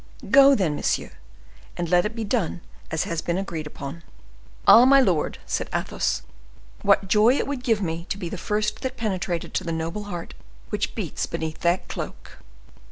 [0.31, 1.11] Go, then, monsieur,
[1.77, 4.01] and let it be done as has been agreed upon."
[4.65, 6.23] "Ah, my lord," said Athos,
[6.81, 10.05] "what joy it would give me to be the first that penetrated to the noble
[10.05, 10.33] heart
[10.71, 12.37] which beats beneath that cloak!"